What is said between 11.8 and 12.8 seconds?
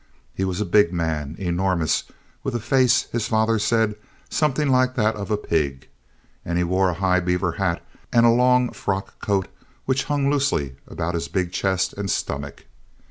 and stomach.